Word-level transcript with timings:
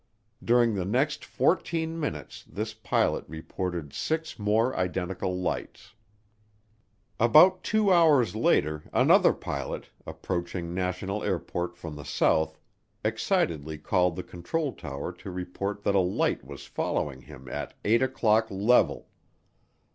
During 0.43 0.73
the 0.73 0.83
next 0.83 1.23
fourteen 1.23 1.99
minutes 1.99 2.43
this 2.45 2.73
pilot 2.73 3.23
reported 3.27 3.93
six 3.93 4.39
more 4.39 4.75
identical 4.75 5.37
lights. 5.39 5.93
About 7.19 7.61
two 7.63 7.93
hours 7.93 8.35
later 8.35 8.81
another 8.93 9.31
pilot, 9.31 9.91
approaching 10.07 10.73
National 10.73 11.23
Airport 11.23 11.77
from 11.77 11.95
the 11.97 12.03
south, 12.03 12.57
excitedly 13.05 13.77
called 13.77 14.15
the 14.15 14.23
control 14.23 14.73
tower 14.73 15.11
to 15.11 15.29
report 15.29 15.83
that 15.83 15.93
a 15.93 15.99
light 15.99 16.43
was 16.43 16.65
following 16.65 17.21
him 17.21 17.47
at 17.47 17.75
"eight 17.85 18.01
o'clock 18.01 18.47
level." 18.49 19.07